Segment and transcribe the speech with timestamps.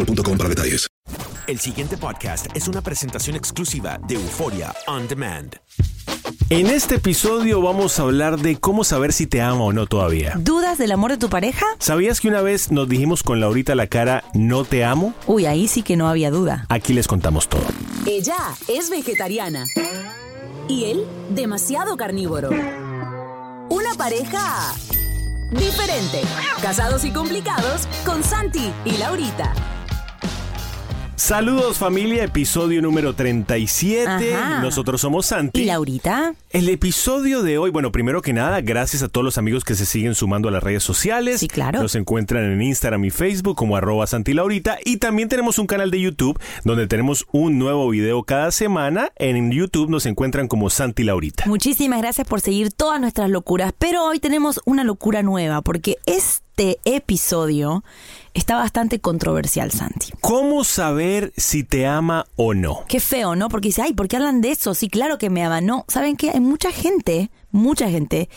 [0.00, 0.86] boostmobile.com para detalles.
[1.46, 5.56] El siguiente podcast es una presentación exclusiva de Euforia On Demand.
[6.48, 10.34] En este episodio vamos a hablar de cómo saber si te ama o no todavía.
[10.36, 11.64] ¿Dudas del amor de tu pareja?
[11.78, 15.14] ¿Sabías que una vez nos dijimos con Laurita la cara, no te amo?
[15.26, 16.66] Uy, ahí sí que no había duda.
[16.68, 17.66] Aquí les contamos todo.
[18.06, 18.36] Ella
[18.68, 19.64] es vegetariana.
[20.68, 22.50] Y él, demasiado carnívoro.
[22.50, 24.74] Una pareja
[25.50, 26.22] diferente.
[26.62, 29.52] Casados y complicados con Santi y Laurita.
[31.20, 34.34] Saludos familia, episodio número 37.
[34.34, 34.62] Ajá.
[34.62, 35.60] Nosotros somos Santi.
[35.60, 36.34] ¿Y Laurita?
[36.48, 39.84] El episodio de hoy, bueno, primero que nada, gracias a todos los amigos que se
[39.84, 41.40] siguen sumando a las redes sociales.
[41.40, 41.82] Sí, claro.
[41.82, 44.78] Nos encuentran en Instagram y Facebook como arroba santilaurita.
[44.82, 49.12] Y también tenemos un canal de YouTube donde tenemos un nuevo video cada semana.
[49.16, 51.44] En YouTube nos encuentran como Santi Laurita.
[51.46, 55.98] Muchísimas gracias por seguir todas nuestras locuras, pero hoy tenemos una locura nueva porque
[56.60, 57.82] este episodio
[58.34, 60.12] está bastante controversial, Santi.
[60.20, 62.84] ¿Cómo saber si te ama o no?
[62.86, 63.48] Qué feo, ¿no?
[63.48, 64.74] Porque dice, ay, ¿por qué hablan de eso?
[64.74, 65.62] Sí, claro que me ama.
[65.62, 66.28] No, ¿saben qué?
[66.32, 68.28] Hay mucha gente, mucha gente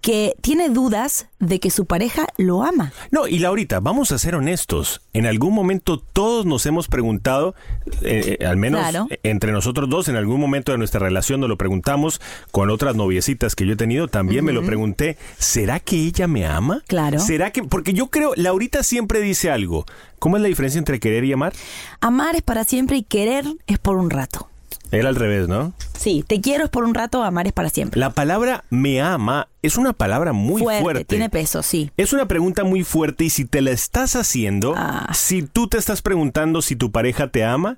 [0.00, 2.92] que tiene dudas de que su pareja lo ama.
[3.10, 5.00] No, y Laurita, vamos a ser honestos.
[5.12, 7.54] En algún momento todos nos hemos preguntado,
[8.02, 9.08] eh, eh, al menos Claro.
[9.22, 12.20] entre nosotros dos, en algún momento de nuestra relación nos lo preguntamos
[12.50, 16.46] con otras noviecitas que yo he tenido, también me lo pregunté, ¿será que ella me
[16.46, 16.82] ama?
[16.86, 17.18] Claro.
[17.18, 17.64] ¿Será que...?
[17.64, 19.84] Porque yo creo, Laurita siempre dice algo.
[20.18, 21.52] ¿Cómo es la diferencia entre querer y amar?
[22.00, 24.48] Amar es para siempre y querer es por un rato.
[24.90, 25.72] Era al revés, ¿no?
[25.96, 28.00] Sí, te quiero es por un rato, amar es para siempre.
[28.00, 31.04] La palabra me ama es una palabra muy fuerte.
[31.04, 31.90] tiene peso, sí.
[31.96, 35.12] Es una pregunta muy fuerte y si te la estás haciendo, Ah.
[35.14, 37.76] si tú te estás preguntando si tu pareja te ama,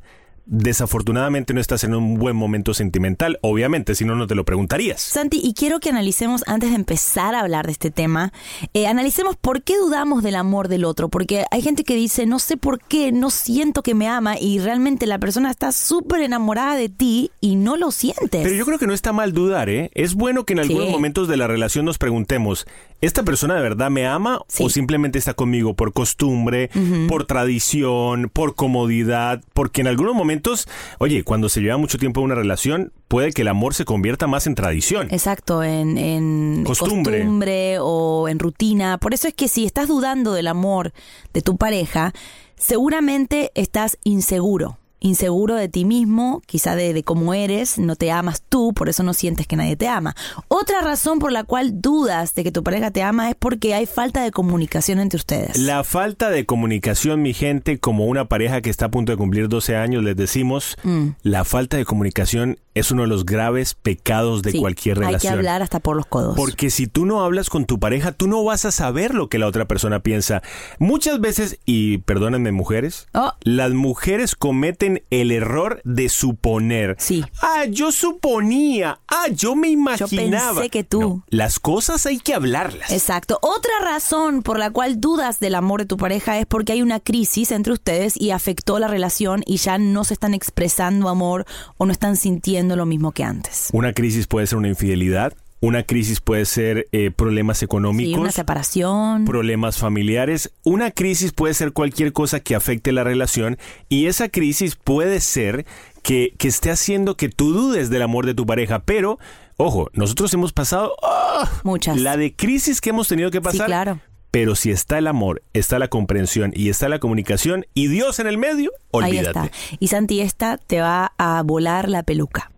[0.51, 5.01] desafortunadamente no estás en un buen momento sentimental, obviamente, si no, no te lo preguntarías.
[5.01, 8.33] Santi, y quiero que analicemos, antes de empezar a hablar de este tema,
[8.75, 11.09] eh, analicemos por qué dudamos del amor del otro.
[11.09, 14.59] Porque hay gente que dice, no sé por qué, no siento que me ama y
[14.59, 18.43] realmente la persona está súper enamorada de ti y no lo sientes.
[18.43, 19.91] Pero yo creo que no está mal dudar, ¿eh?
[19.95, 22.67] Es bueno que en algunos momentos de la relación nos preguntemos,
[23.01, 24.65] ¿esta persona de verdad me ama Sí.
[24.65, 26.71] o simplemente está conmigo por costumbre,
[27.09, 29.43] por tradición, por comodidad?
[29.55, 33.43] Porque en algunos momentos, oye, cuando se lleva mucho tiempo en una relación, puede que
[33.43, 35.09] el amor se convierta más en tradición.
[35.11, 37.19] Exacto, en, en Costumbre.
[37.21, 38.99] costumbre o en rutina.
[38.99, 40.93] Por eso es que si estás dudando del amor
[41.33, 42.13] de tu pareja,
[42.57, 44.79] seguramente estás inseguro.
[45.01, 49.03] Inseguro de ti mismo, quizá de, de cómo eres, no te amas tú, por eso
[49.03, 50.15] no sientes que nadie te ama.
[50.49, 53.87] Otra razón por la cual dudas de que tu pareja te ama es porque hay
[53.87, 55.59] falta de comunicación entre ustedes.
[55.59, 59.49] La falta de comunicación, mi gente, como una pareja que está a punto de cumplir
[59.49, 61.09] 12 años, les decimos, Mm.
[61.23, 65.07] la falta de comunicación es uno de los graves pecados de Sí, cualquier Hay que
[65.07, 65.35] relación.
[65.35, 66.37] hablar hasta por los codos.
[66.37, 69.39] Porque si tú no hablas con tu pareja, tú no vas a saber lo que
[69.39, 70.43] la otra persona piensa.
[70.79, 73.33] Muchas veces, y perdónenme mujeres, Oh.
[73.43, 76.97] las mujeres cometen el error de suponer.
[76.99, 77.25] Sí.
[77.43, 79.01] Ah, yo suponía.
[79.09, 80.55] Ah, yo me imaginaba.
[80.55, 81.01] pensé que tú.
[81.01, 82.91] No, las cosas hay que hablarlas.
[82.91, 83.39] Exacto.
[83.43, 87.01] Otra razón por la cual dudas del amor de tu pareja es porque hay una
[87.01, 91.45] crisis entre ustedes y afectó la relación y ya no se están expresando amor
[91.77, 93.69] o no están sintiendo lo mismo que antes.
[93.73, 95.35] Una crisis puede ser una infidelidad.
[95.63, 98.19] Una crisis puede ser eh, problemas Sí, económicos.
[98.19, 99.27] una separación.
[99.27, 100.53] problemas familiares.
[100.65, 103.59] Una crisis puede ser cualquier cosa que afecte la relación
[103.91, 105.67] y esa crisis puede ser
[106.03, 108.79] que, que esté haciendo que tú dudes del amor de tu pareja.
[108.81, 109.19] Pero,
[109.59, 111.51] ojo, nosotros hemos pasado ¡ah!
[111.63, 112.01] Muchas.
[112.01, 113.67] la de crisis que hemos tenido que pasar.
[113.67, 114.01] claro.
[114.33, 118.29] Pero si está el amor, está la comprensión y está la comunicación y Dios en
[118.29, 119.39] el medio, olvídate.
[119.41, 119.77] Ahí está.
[119.81, 122.53] Y Santi, esta te va a volar la peluca.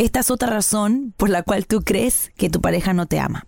[0.00, 3.46] Esta es otra razón por la cual tú crees que tu pareja no te ama.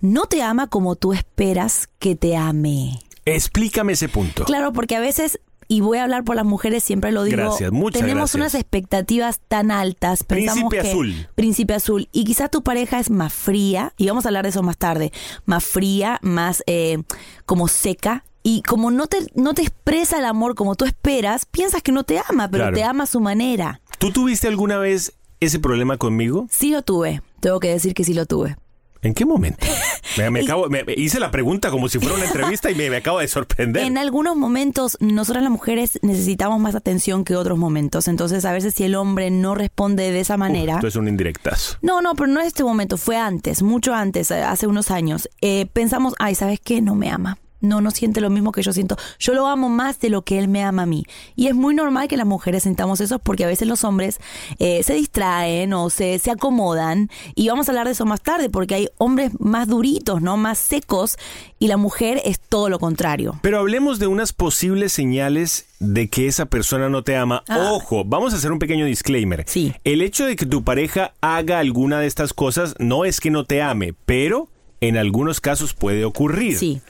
[0.00, 2.98] No te ama como tú esperas que te ame.
[3.24, 4.44] Explícame ese punto.
[4.44, 5.38] Claro, porque a veces,
[5.68, 8.34] y voy a hablar por las mujeres, siempre lo digo, Gracias, muchas tenemos gracias.
[8.34, 10.24] unas expectativas tan altas.
[10.24, 11.28] Pensamos Príncipe que- azul.
[11.36, 12.08] Príncipe azul.
[12.10, 15.12] Y quizá tu pareja es más fría, y vamos a hablar de eso más tarde,
[15.46, 16.98] más fría, más eh,
[17.46, 18.24] como seca.
[18.42, 22.02] Y como no te, no te expresa el amor como tú esperas, piensas que no
[22.04, 22.76] te ama, pero Claro.
[22.76, 23.80] te ama a su manera.
[23.98, 25.14] ¿Tú tuviste alguna vez
[25.44, 26.46] ese problema conmigo?
[26.50, 28.56] Sí lo tuve, tengo que decir que sí lo tuve.
[29.02, 29.66] ¿En qué momento?
[30.16, 32.88] Me, me acabo, me- me hice la pregunta como si fuera una entrevista y me,
[32.88, 33.82] me acabo de sorprender.
[33.82, 38.06] En algunos momentos, nosotras las mujeres necesitamos más atención que otros momentos.
[38.06, 40.74] Entonces, a veces si el hombre no responde de esa manera...
[40.76, 41.78] Esto es un indirectazo.
[41.82, 45.28] No, no, pero no en este momento, fue antes, mucho antes, eh, hace unos años.
[45.40, 46.80] Eh, pensamos, ay, ¿sabes qué?
[46.80, 47.36] No me ama.
[47.64, 48.96] No, no siente lo mismo que yo siento.
[49.18, 51.04] Yo lo amo más de lo que él me ama a mí.
[51.36, 54.20] Y es muy normal que las mujeres sintamos eso porque a veces los hombres
[54.58, 57.08] eh, se distraen o se, se acomodan.
[57.34, 60.36] Y vamos a hablar de eso más tarde porque hay hombres más duritos, ¿no?
[60.36, 61.16] Más secos.
[61.58, 63.38] Y la mujer es todo lo contrario.
[63.42, 67.42] Pero hablemos de unas posibles señales de que esa persona no te ama.
[67.48, 67.70] Ah.
[67.72, 69.44] Ojo, vamos a hacer un pequeño disclaimer.
[69.46, 69.74] Sí.
[69.84, 73.44] El hecho de que tu pareja haga alguna de estas cosas no es que no
[73.44, 74.48] te ame, pero
[74.80, 76.58] en algunos casos puede ocurrir.
[76.58, 76.80] Sí.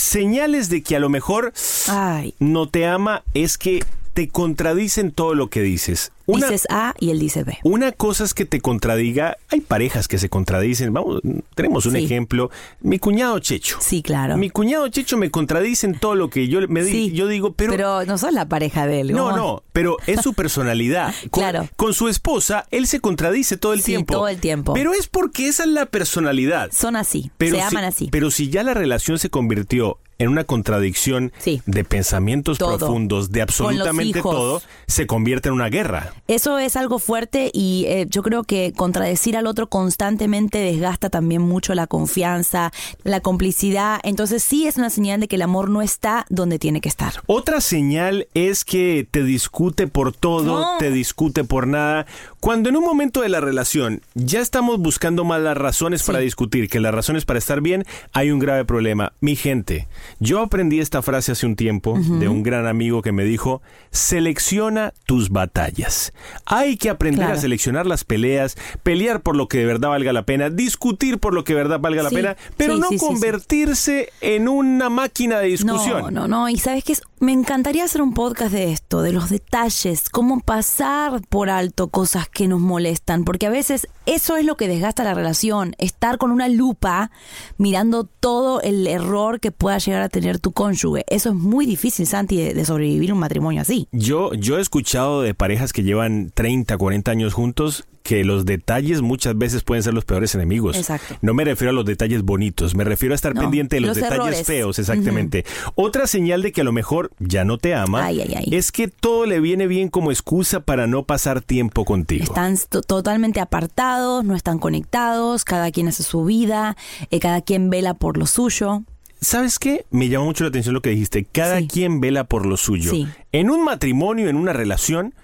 [0.00, 1.52] Señales de que a lo mejor
[1.86, 2.34] Ay.
[2.38, 6.10] no te ama es que te contradicen todo lo que dices.
[6.30, 7.58] Una, Dices A y él dice B.
[7.64, 9.36] una cosa es que te contradiga.
[9.50, 10.92] Hay parejas que se contradicen.
[10.92, 11.20] Vamos,
[11.54, 12.04] tenemos un Sí.
[12.04, 12.50] ejemplo.
[12.80, 13.78] Mi cuñado Checho.
[13.80, 14.36] Sí, claro.
[14.36, 17.52] Mi cuñado Checho me contradice en todo lo que yo me di- Sí, yo digo,
[17.52, 19.12] pero, Pero no sos la pareja de él.
[19.12, 19.36] no, ¿cómo?
[19.36, 21.14] no, pero es su personalidad.
[21.30, 21.68] Con, Claro.
[21.76, 24.14] con su esposa, él se contradice todo el Sí, tiempo.
[24.14, 24.74] todo el tiempo.
[24.74, 26.70] Pero es porque esa es la personalidad.
[26.72, 27.30] Son así.
[27.38, 28.08] Pero se si- aman así.
[28.10, 31.62] Pero si ya la relación se convirtió en una contradicción Sí.
[31.64, 32.76] de pensamientos Todo.
[32.76, 36.12] profundos, de absolutamente todo, se convierte en una guerra.
[36.28, 41.42] Eso es algo fuerte y eh, yo creo que contradecir al otro constantemente desgasta también
[41.42, 42.72] mucho la confianza,
[43.02, 44.00] la complicidad.
[44.04, 47.14] Entonces sí es una señal de que el amor no está donde tiene que estar.
[47.26, 50.78] Otra señal es que te discute por todo, No.
[50.78, 52.06] te discute por nada.
[52.40, 56.68] Cuando en un momento de la relación ya estamos buscando más las razones para discutir
[56.70, 59.12] que las razones para estar bien, hay un grave problema.
[59.20, 59.88] Mi gente,
[60.20, 63.60] yo aprendí esta frase hace un tiempo de un gran amigo que me dijo,
[63.90, 66.12] selecciona tus batallas.
[66.46, 67.34] Hay que aprender Claro.
[67.38, 71.34] a seleccionar las peleas, pelear por lo que de verdad valga la pena, discutir por
[71.34, 75.48] lo que de verdad valga la pena, pero sí, no convertirse en una máquina de
[75.48, 76.02] discusión.
[76.02, 76.48] No, no, no.
[76.48, 81.20] Y sabes que me encantaría hacer un podcast de esto, de los detalles, cómo pasar
[81.28, 85.12] por alto cosas que nos molestan, porque a veces eso es lo que desgasta la
[85.12, 87.10] relación, estar con una lupa
[87.58, 91.04] mirando todo el error que pueda llegar a tener tu cónyuge.
[91.08, 93.86] Eso es muy difícil, Santi, de, sobrevivir un matrimonio así.
[93.92, 99.02] Yo, yo he escuchado de parejas que llevan 30, 40 años juntos que los detalles
[99.02, 100.76] muchas veces pueden ser los peores enemigos.
[100.76, 101.16] Exacto.
[101.22, 103.88] No me refiero a los detalles bonitos, me refiero a estar No, pendiente de los,
[103.88, 104.46] los detalles errores.
[104.46, 105.44] feos, exactamente.
[105.74, 108.48] Otra señal de que a lo mejor ya no te ama Ay, ay, ay.
[108.56, 112.24] es que todo le viene bien como excusa para no pasar tiempo contigo.
[112.24, 116.76] Están to- totalmente apartados, no están conectados, cada quien hace su vida,
[117.10, 118.82] eh, cada quien vela por lo suyo.
[119.20, 119.84] ¿Sabes qué?
[119.90, 121.26] Me llamó mucho la atención lo que dijiste.
[121.30, 121.68] Cada Sí.
[121.68, 122.90] quien vela por lo suyo.
[122.90, 123.06] Sí.
[123.32, 125.14] En un matrimonio, en una relación,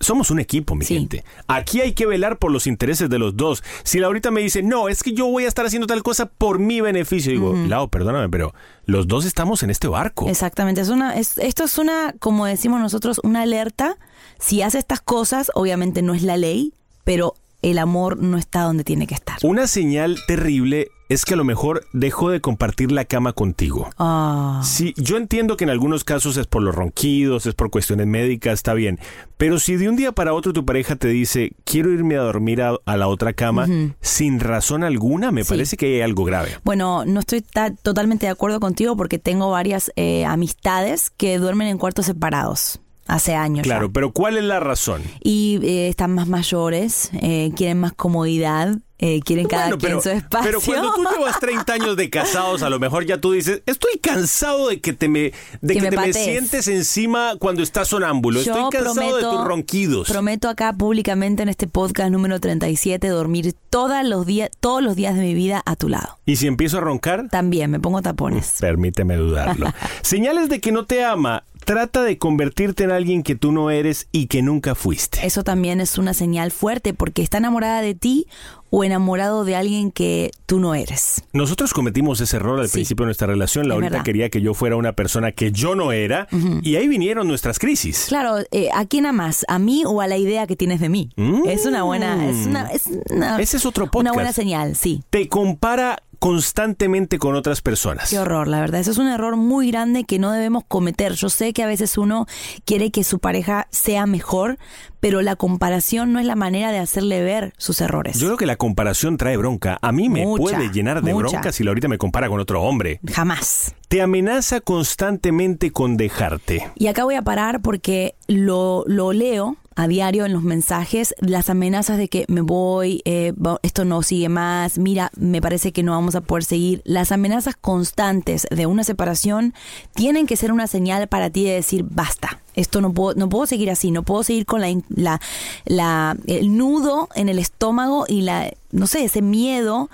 [0.00, 1.24] somos un equipo, mi gente.
[1.46, 3.62] Aquí hay que velar por los intereses de los dos.
[3.84, 6.58] Si Laurita me dice, no, es que yo voy a estar haciendo tal cosa por
[6.58, 8.54] mi beneficio, digo, Lau, perdóname, pero
[8.86, 10.28] los dos estamos en este barco.
[10.28, 13.98] Exactamente, es una, es, esto es una, como decimos nosotros, una alerta.
[14.38, 16.72] Si hace estas cosas, obviamente no es la ley,
[17.04, 19.36] pero el amor no está donde tiene que estar.
[19.42, 23.90] Una señal terrible es que a lo mejor dejó de compartir la cama contigo.
[23.98, 24.60] Ah.
[24.62, 28.54] Sí, yo entiendo que en algunos casos es por los ronquidos, es por cuestiones médicas,
[28.54, 29.00] está bien.
[29.36, 32.62] Pero si de un día para otro tu pareja te dice, quiero irme a dormir
[32.62, 33.66] a, a la otra cama,
[34.00, 35.48] sin razón alguna, me Sí.
[35.48, 36.50] parece que hay algo grave.
[36.62, 41.66] Bueno, no estoy ta- totalmente de acuerdo contigo porque tengo varias eh, amistades que duermen
[41.66, 42.80] en cuartos separados
[43.14, 43.58] hace años.
[43.66, 43.74] ya.
[43.74, 45.02] Claro, pero ¿cuál es la razón?
[45.22, 50.02] Y eh, están más mayores, eh, quieren más comodidad, eh, quieren cada Bueno, quien pero,
[50.02, 50.44] su espacio.
[50.46, 53.98] pero cuando tú llevas 30 años de casados, a lo mejor ya tú dices, estoy
[53.98, 56.16] cansado de que te me, de Que que me te me patees.
[56.24, 58.42] sientes encima cuando estás sonámbulo.
[58.42, 60.08] Yo estoy cansado de tus ronquidos.
[60.08, 65.14] Prometo acá públicamente en este podcast número 37 dormir todos los días, todos los días
[65.14, 66.18] de mi vida a tu lado.
[66.26, 68.56] Y si empiezo a roncar, También me pongo tapones.
[68.60, 69.72] permíteme dudarlo.
[70.02, 71.44] Señales de que no te ama.
[71.64, 75.24] Trata de convertirte en alguien que tú no eres y que nunca fuiste.
[75.24, 78.26] Eso también es una señal fuerte porque está enamorada de ti
[78.70, 81.22] o enamorado de alguien que tú no eres.
[81.32, 82.74] Nosotros cometimos ese error al Sí.
[82.74, 83.68] principio de nuestra relación.
[83.68, 84.04] Laurita verdad.
[84.04, 86.28] quería que yo fuera una persona que yo no era
[86.62, 88.06] y ahí vinieron nuestras crisis.
[88.08, 89.44] Claro, eh, ¿a quién amas?
[89.48, 91.10] ¿A mí o a la idea que tienes de mí?
[91.16, 91.48] Mm.
[91.48, 94.14] Es una buena, es una, es una- Ese es otro una podcast.
[94.14, 95.02] buena señal, sí.
[95.10, 98.10] Te compara constantemente con otras personas.
[98.10, 98.80] Qué horror, la verdad.
[98.80, 101.14] Eso es un error muy grande que no debemos cometer.
[101.14, 102.26] Yo sé que a veces uno
[102.64, 104.58] quiere que su pareja sea mejor,
[105.00, 108.18] pero la comparación no es la manera de hacerle ver sus errores.
[108.20, 109.78] Yo creo que la comparación trae bronca.
[109.80, 111.28] A mí me Mucha, puede llenar de mucha.
[111.28, 113.00] bronca si Laurita me compara con otro hombre.
[113.10, 113.74] Jamás.
[113.88, 116.70] Te amenaza constantemente con dejarte.
[116.76, 121.48] Y acá voy a parar porque lo, lo leo a diario en los mensajes, las
[121.48, 123.32] amenazas de que me voy, eh,
[123.62, 126.82] esto no sigue más, mira, me parece que no vamos a poder seguir.
[126.84, 129.54] Las amenazas constantes de una separación
[129.94, 133.46] tienen que ser una señal para ti de decir, basta, esto no puedo, no puedo
[133.46, 135.20] seguir así, no puedo seguir con la, la,
[135.64, 139.88] la- el nudo en el estómago y la, no sé, ese miedo,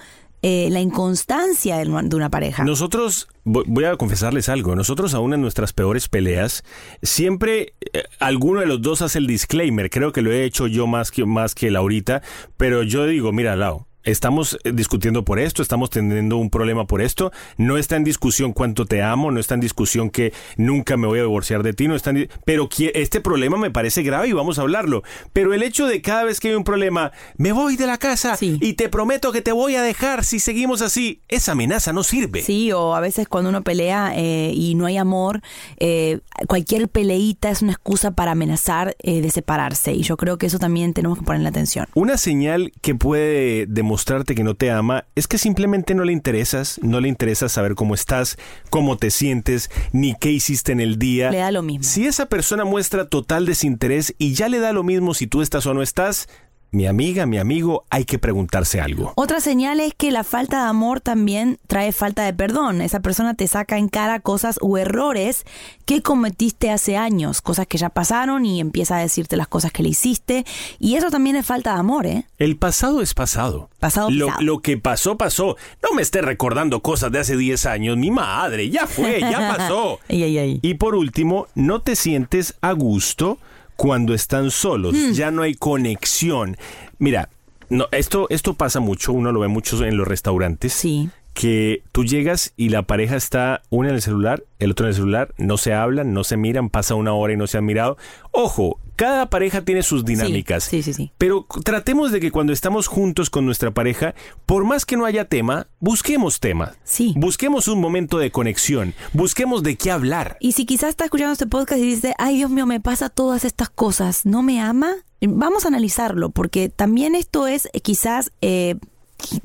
[0.48, 2.62] eh, la inconstancia de una, pareja.
[2.62, 6.62] Nosotros, vo- voy a confesarles algo, nosotros aún en nuestras peores peleas,
[7.02, 10.86] siempre eh, alguno de los dos hace el disclaimer, creo que lo he hecho yo
[10.86, 12.22] más que, más que Laurita,
[12.56, 17.02] pero yo digo, mira, Lau, estamos eh, discutiendo por esto, estamos teniendo un problema por
[17.02, 21.06] esto, no está en discusión cuánto te amo, no está en discusión que nunca me
[21.06, 24.32] voy a divorciar de ti, no está en pero este problema me parece grave y
[24.32, 27.76] vamos a hablarlo, pero el hecho de cada vez que hay un problema, me voy
[27.76, 28.58] de la casa Sí.
[28.60, 32.42] y te prometo que te voy a dejar si seguimos así, esa amenaza no sirve.
[32.42, 35.42] Sí, o a veces cuando uno pelea eh, y no hay amor,
[35.78, 39.92] eh, cualquier peleita es una excusa para amenazar eh, de separarse.
[39.92, 41.86] Y yo creo que eso también tenemos que ponerle atención.
[41.94, 46.78] Una señal que puede demostrarte que no te ama es que simplemente no le interesas,
[46.82, 48.36] no le interesa saber cómo estás,
[48.68, 51.30] cómo te sientes, ni qué hiciste en el día.
[51.30, 51.82] Le da lo mismo.
[51.82, 55.64] Si esa persona muestra total desinterés y ya le da lo mismo si tú estás
[55.64, 56.28] o no estás,
[56.76, 59.14] mi amiga, mi amigo, hay que preguntarse algo.
[59.16, 62.82] Otra señal es que la falta de amor también trae falta de perdón.
[62.82, 65.46] Esa persona te saca en cara cosas o errores
[65.86, 69.82] que cometiste hace años, cosas que ya pasaron y empieza a decirte las cosas que
[69.82, 70.44] le hiciste.
[70.78, 72.26] Y eso también es falta de amor, ¿eh?
[72.36, 73.70] El pasado es pasado.
[73.80, 74.44] Pasado, lo, pasado.
[74.44, 75.56] lo que pasó, pasó.
[75.82, 77.96] No me estés recordando cosas de hace 10 años.
[77.96, 79.98] Mi madre, ya fue, ya pasó.
[80.08, 83.38] Y por último, no te sientes a gusto
[83.76, 84.94] cuando están solos.
[84.94, 85.12] Hmm.
[85.12, 86.56] Ya no hay conexión.
[86.98, 87.28] Mira,
[87.68, 90.72] no, esto, esto pasa mucho, uno lo ve mucho en los restaurantes.
[90.72, 91.10] Sí.
[91.38, 94.94] Que tú llegas y la pareja está uno en el celular, el otro en el
[94.94, 97.98] celular, no se hablan, no se miran, pasa una hora y no se han mirado.
[98.30, 100.64] Ojo, cada pareja tiene sus dinámicas.
[100.64, 101.12] Sí, sí, sí.
[101.18, 104.14] Pero tratemos de que cuando estamos juntos con nuestra pareja,
[104.46, 106.72] por más que no haya tema, busquemos tema.
[106.84, 107.12] Sí.
[107.18, 108.94] Busquemos un momento de conexión.
[109.12, 110.38] Busquemos de qué hablar.
[110.40, 113.44] Y si quizás está escuchando este podcast y dice, ay Dios mío, me pasa todas
[113.44, 114.94] estas cosas, ¿no me ama?
[115.20, 118.32] Vamos a analizarlo, porque también esto es eh, quizás...
[118.40, 118.76] eh,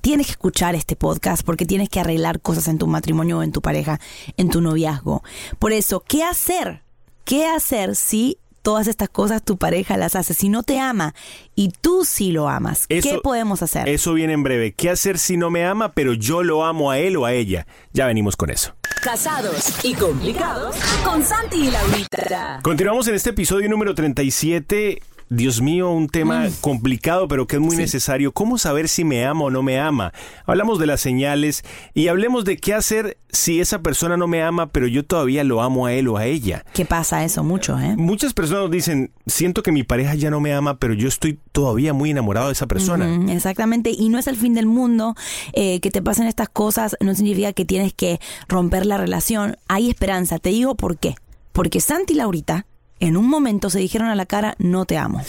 [0.01, 3.51] Tienes que escuchar este podcast porque tienes que arreglar cosas en tu matrimonio o en
[3.51, 3.99] tu pareja,
[4.37, 5.23] en tu noviazgo.
[5.59, 6.81] Por eso, ¿qué hacer?
[7.23, 10.33] ¿Qué hacer si todas estas cosas tu pareja las hace?
[10.33, 11.15] Si no te ama
[11.55, 13.87] y tú sí lo amas, ¿qué Eso- podemos hacer?
[13.87, 14.73] Eso viene en breve.
[14.73, 17.65] ¿Qué hacer si no me ama, pero yo lo amo a él o a ella?
[17.93, 18.75] Ya venimos con eso.
[19.01, 22.59] Casados y complicados con Santi y Laurita.
[22.61, 25.01] Continuamos en este episodio número 37.
[25.33, 28.33] Dios mío, un tema complicado, pero que es muy necesario.
[28.33, 30.11] ¿Cómo saber si me ama o no me ama?
[30.45, 34.67] Hablamos de las señales y hablemos de qué hacer si esa persona no me ama,
[34.73, 36.65] pero yo todavía lo amo a él o a ella.
[36.73, 37.95] ¿Qué pasa eso mucho, eh?
[37.95, 41.93] Muchas personas dicen, siento que mi pareja ya no me ama, pero yo estoy todavía
[41.93, 43.31] muy enamorado de esa persona.
[43.31, 45.15] Exactamente, y no es el fin del mundo
[45.53, 48.19] eh, que te pasen estas cosas, no significa que tienes que
[48.49, 49.55] romper la relación.
[49.69, 51.15] Hay esperanza, te digo por qué.
[51.53, 52.65] Porque Santi y Laurita
[53.01, 55.21] en un momento se dijeron a la cara, no te amo.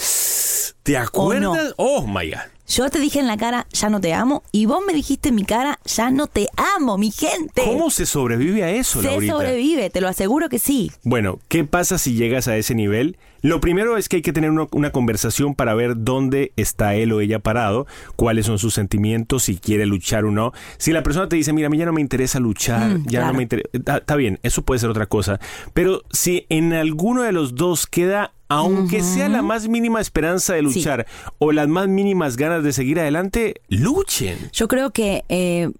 [0.84, 1.04] ¿Te ¿O no?
[1.06, 1.74] acuerdas?
[1.76, 2.38] Oh, my God.
[2.68, 5.34] Yo te dije en la cara, ya no te amo, y vos me dijiste en
[5.34, 7.62] mi cara, ya no te amo, mi gente.
[7.64, 9.34] ¿Cómo se sobrevive a eso, Se Laurita?
[9.34, 10.90] sobrevive, te lo aseguro que sí.
[11.02, 13.18] Bueno, ¿qué pasa si llegas a ese nivel?
[13.42, 17.12] Lo primero es que hay que tener una, una conversación para ver dónde está él
[17.12, 20.52] o ella parado, cuáles son sus sentimientos, si quiere luchar o no.
[20.78, 23.10] Si la persona te dice, mira, a mí ya no me interesa luchar, Mm, ya
[23.20, 23.26] claro.
[23.28, 23.68] no me interesa...
[23.72, 25.40] Está, bien, eso puede ser otra cosa.
[25.74, 30.62] Pero si en alguno de los dos queda, aunque sea la más mínima esperanza de
[30.62, 31.06] luchar
[31.38, 34.36] o las más mínimas ganas de seguir adelante, luchen.
[34.52, 35.70] Yo creo que eh,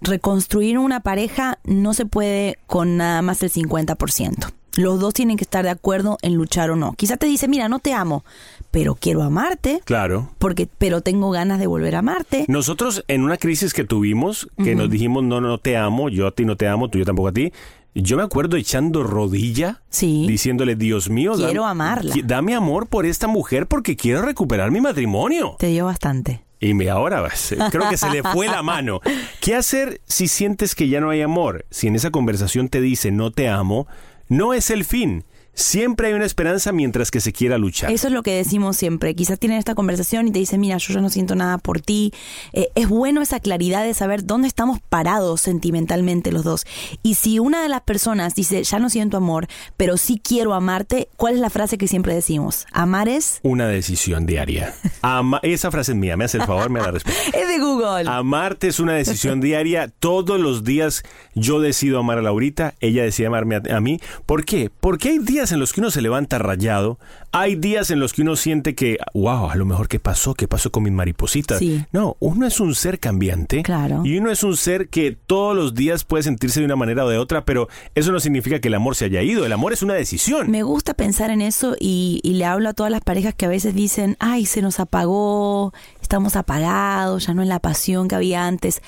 [0.00, 4.52] reconstruir una pareja no se puede con nada más el 50%.
[4.76, 6.94] Los dos tienen que estar de acuerdo en luchar o no.
[6.94, 8.24] Quizá te dice, mira, no te amo,
[8.70, 10.30] pero quiero amarte, Claro.
[10.38, 12.44] porque, pero tengo ganas de volver a amarte.
[12.48, 16.30] Nosotros en una crisis que tuvimos, que nos dijimos, no, no te amo, yo a
[16.32, 17.52] ti no te amo, tú yo tampoco a ti,
[17.94, 22.14] yo me acuerdo echando rodilla, diciéndole, Dios mío, Quiero dame- amarla.
[22.24, 25.56] dame amor por esta mujer porque quiero recuperar mi matrimonio.
[25.58, 26.42] Te dio bastante.
[26.60, 29.00] Y me ahora pues, creo que se le fue la mano.
[29.40, 31.66] ¿Qué hacer si sientes que ya no hay amor?
[31.70, 33.86] Si en esa conversación te dice no te amo,
[34.28, 35.24] no es el fin.
[35.54, 37.90] Siempre hay una esperanza mientras que se quiera luchar.
[37.92, 39.14] Eso es lo que decimos siempre.
[39.14, 42.12] Quizás tienen esta conversación y te dicen, mira, yo ya no siento nada por ti.
[42.52, 46.66] Eh, es bueno esa claridad de saber dónde estamos parados sentimentalmente los dos.
[47.02, 49.46] Y si una de las personas dice, ya no siento amor,
[49.76, 52.66] pero sí quiero amarte, ¿cuál es la frase que siempre decimos?
[52.72, 53.38] Amar es...
[53.42, 54.74] Una decisión diaria.
[55.02, 57.16] Ama- Esa frase es mía, me hace el favor, me la respeto.
[57.34, 58.08] Es de Google.
[58.10, 59.88] Amarte es una decisión diaria.
[60.00, 61.02] Todos los días
[61.34, 64.00] yo decido amar a Laurita, ella decide amarme a, a mí.
[64.26, 64.70] ¿Por qué?
[64.80, 66.98] Porque hay días en los que uno se levanta rayado,
[67.32, 70.48] hay días en los que uno siente que, wow, a lo mejor qué pasó, qué
[70.48, 71.58] pasó con mis maripositas.
[71.58, 71.84] Sí.
[71.92, 73.62] No, uno es un ser cambiante.
[73.62, 74.02] Claro.
[74.04, 77.08] Y uno es un ser que todos los días puede sentirse de una manera o
[77.08, 79.44] de otra, pero eso no significa que el amor se haya ido.
[79.46, 80.50] El amor es una decisión.
[80.50, 83.48] Me gusta pensar en eso y, y le hablo a todas las parejas que a
[83.48, 88.46] veces dicen, ay, se nos apagó, estamos apagados, ya no es la pasión que había
[88.46, 88.82] antes.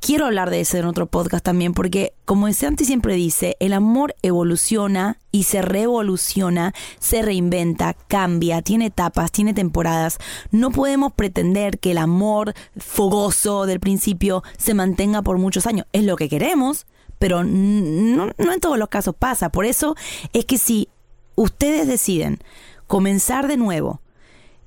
[0.00, 4.14] Quiero hablar de eso en otro podcast también, porque como Santi siempre dice, el amor
[4.22, 10.18] evoluciona y se revoluciona, se reinventa, cambia, tiene etapas, tiene temporadas.
[10.50, 15.86] No podemos pretender que el amor fogoso del principio se mantenga por muchos años.
[15.92, 16.86] Es lo que queremos,
[17.18, 19.50] pero no, no en todos los casos pasa.
[19.50, 19.96] Por eso
[20.32, 20.88] es que si
[21.34, 22.38] ustedes deciden
[22.86, 24.00] comenzar de nuevo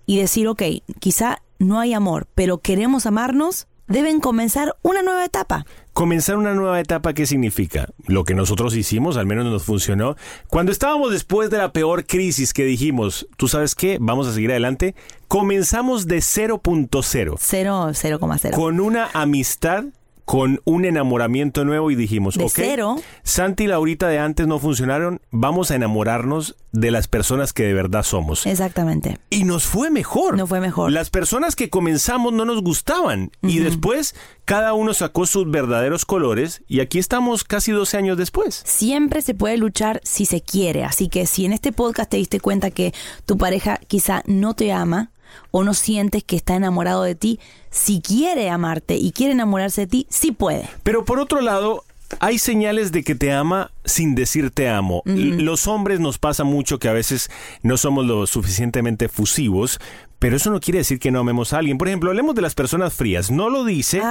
[0.06, 0.62] y decir, ok,
[1.00, 5.66] quizá no hay amor, pero queremos amarnos, deben comenzar una nueva etapa.
[5.94, 7.90] Comenzar una nueva etapa, ¿qué significa?
[8.08, 10.16] Lo que nosotros hicimos, al menos nos funcionó.
[10.48, 13.98] Cuando estábamos después de la peor crisis que dijimos, ¿tú sabes qué?
[14.00, 14.96] Vamos a seguir adelante.
[15.28, 17.36] Comenzamos de 0.0.
[17.38, 18.52] 0, 0,0.
[18.52, 19.86] Con una amistad,
[20.32, 22.96] con un enamoramiento nuevo y dijimos, De ok, cero.
[23.22, 27.74] Santi y Laurita de antes no funcionaron, vamos a enamorarnos de las personas que de
[27.74, 28.46] verdad somos.
[28.46, 29.18] Exactamente.
[29.30, 30.38] Y nos fue mejor.
[30.38, 30.90] No fue mejor.
[30.94, 33.32] Las personas que comenzamos no nos gustaban.
[33.42, 34.16] Y después
[34.46, 36.64] cada uno sacó sus verdaderos colores.
[36.66, 38.64] Y aquí estamos casi 12 años después.
[38.66, 40.86] Siempre se puede luchar si se quiere.
[40.86, 42.94] Así que si en este podcast te diste cuenta que
[43.26, 45.12] tu pareja quizá no te ama
[45.52, 47.40] o no sientes que está enamorado de ti,
[47.70, 50.68] si quiere amarte y quiere enamorarse de ti, sí puede.
[50.84, 51.84] Pero por otro lado,
[52.20, 55.02] hay señales de que te ama sin decir te amo.
[55.06, 57.30] Los hombres nos pasa mucho que a veces
[57.64, 59.80] no somos lo suficientemente fusivos,
[60.22, 61.80] pero eso no quiere decir que no amemos a alguien.
[61.80, 63.32] Por ejemplo, hablemos de las personas frías.
[63.32, 64.04] No lo dice,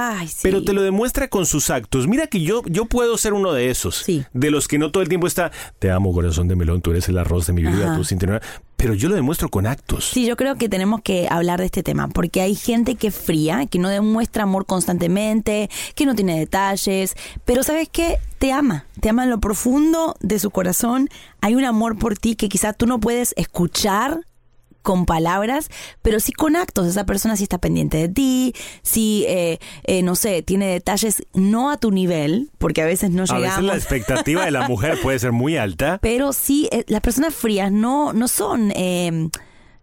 [0.43, 2.05] pero te lo demuestra con sus actos.
[2.05, 4.03] Mira que yo, yo puedo ser uno de esos.
[4.33, 7.07] De los que no todo el tiempo está, te amo corazón de melón, tú eres
[7.07, 7.95] el arroz de mi vida, Ajá.
[7.95, 8.41] tú sin tener...
[8.75, 10.09] Pero yo lo demuestro con actos.
[10.09, 13.15] Sí, yo creo que tenemos que hablar de este tema, porque hay gente que es
[13.15, 18.17] fría, que no demuestra amor constantemente, que no tiene detalles, pero ¿sabes qué?
[18.39, 21.09] Te ama, te ama en lo profundo de su corazón,
[21.41, 24.21] hay un amor por ti que quizás tú no puedes escuchar
[24.81, 25.69] con palabras,
[26.01, 26.87] pero sí con actos.
[26.87, 31.69] Esa persona sí está pendiente de ti, sí, eh, eh, no sé, tiene detalles no
[31.71, 33.43] a tu nivel, porque a veces no a llegamos.
[33.43, 35.97] veces la expectativa de la mujer puede ser muy alta.
[36.01, 39.29] Pero sí, eh, las personas frías no, no son, eh,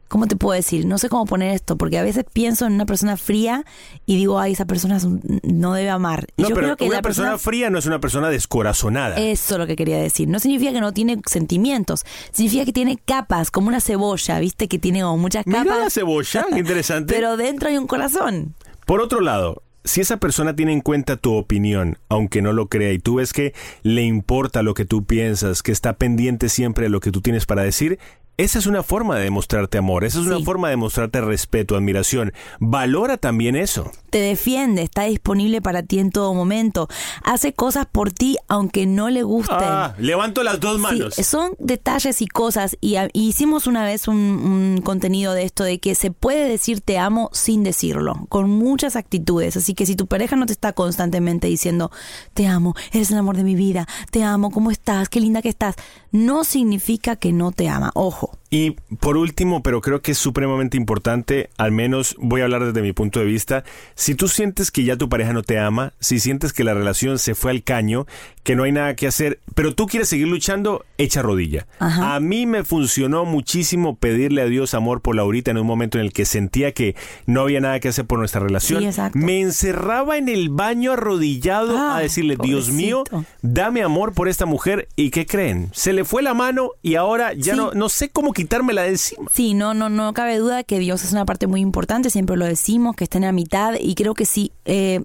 [0.09, 0.87] ¿cómo te puedo decir?
[0.87, 3.65] No sé cómo poner esto, porque a veces pienso en una persona fría
[4.07, 6.27] y digo, ay, esa persona es un- no debe amar.
[6.37, 9.17] Y No, yo pero creo que una la persona, fría no es una persona descorazonada.
[9.17, 10.29] Eso es lo que quería decir.
[10.29, 12.05] No significa que no tiene sentimientos.
[12.33, 14.67] Significa que tiene capas, como una cebolla, ¿viste?
[14.69, 15.79] Que tiene como muchas Mira capas.
[15.79, 17.15] la cebolla, qué interesante.
[17.15, 18.55] Pero dentro hay un corazón.
[18.87, 22.93] Por otro lado, si esa persona tiene en cuenta tu opinión, aunque no lo crea,
[22.93, 26.91] y tú ves que le importa lo que tú piensas, que está pendiente siempre de
[26.91, 27.99] lo que tú tienes para decir,
[28.39, 32.33] esa es una forma de demostrarte amor, esa es una forma de mostrarte respeto, admiración.
[32.61, 33.91] Valora también eso.
[34.11, 36.89] Te defiende, está disponible para ti en todo momento.
[37.25, 39.57] Hace cosas por ti aunque no le gusten.
[39.61, 41.15] Ah, levanto las dos manos.
[41.17, 42.77] Sí, son detalles y cosas.
[42.81, 46.97] Y hicimos una vez un, un contenido de esto de que se puede decir te
[46.97, 49.57] amo sin decirlo, con muchas actitudes.
[49.57, 51.91] Así que si tu pareja no te está constantemente diciendo
[52.35, 55.09] te amo, eres el amor de mi vida, te amo, ¿cómo estás?
[55.09, 55.75] Qué linda que estás,
[56.13, 57.91] no significa que no te ama.
[57.95, 58.38] Ojo.
[58.51, 62.81] Y por último, pero creo que es supremamente importante, al menos voy a hablar desde
[62.81, 63.63] mi punto de vista,
[63.95, 67.19] si tú sientes que ya tu pareja no te ama, si sientes que la relación
[67.19, 68.07] se fue al caño,
[68.45, 71.67] que no hay nada que hacer, pero tú quieres seguir luchando, echa rodilla.
[71.79, 72.15] Ajá.
[72.15, 76.05] A mí me funcionó muchísimo pedirle a Dios amor por Laurita en un momento en
[76.07, 78.91] el que sentía que no había nada que hacer por nuestra relación.
[78.91, 79.01] Sí.
[79.13, 83.05] Me encerraba en el baño arrodillado Ah, a decirle, Dios mío,
[83.43, 84.89] dame amor por esta mujer.
[84.97, 85.69] ¿Y qué creen?
[85.75, 87.57] Se le fue la mano y ahora ya Sí.
[87.59, 89.29] no, no sé cómo quitármela de encima.
[89.33, 92.45] Sí, no, no, no cabe duda que Dios es una parte muy importante, siempre lo
[92.45, 95.03] decimos, que está en la mitad y creo que sí, eh,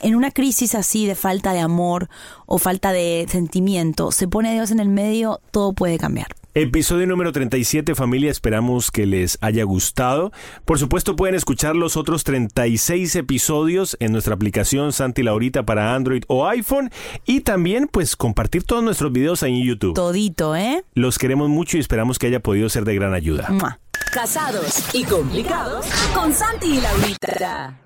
[0.00, 2.08] en una crisis así de falta de amor
[2.46, 6.28] o falta de sentimiento, se pone a Dios en el medio, todo puede cambiar.
[6.58, 10.32] Episodio número 37, familia, esperamos que les haya gustado.
[10.64, 16.22] Por supuesto, pueden escuchar los otros 36 episodios en nuestra aplicación Santi Laurita para Android
[16.28, 16.90] o iPhone
[17.26, 19.92] y también pues compartir todos nuestros videos ahí en YouTube.
[19.92, 20.82] Todito, ¿eh?
[20.94, 23.50] Los queremos mucho y esperamos que haya podido ser de gran ayuda.
[23.50, 23.78] Mua.
[24.10, 27.85] Casados y complicados con Santi y Laurita.